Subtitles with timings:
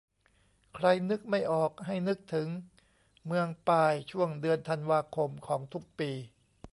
[0.75, 2.47] "ใครนึกไม่ออก ให้นึกถึง
[3.25, 6.11] เมือง 'ปาย' ช่วงเดือนธันวาคมของทุกปี"